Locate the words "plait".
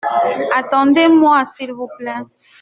1.99-2.23